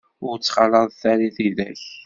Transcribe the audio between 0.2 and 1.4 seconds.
Ur ttxalaḍet ara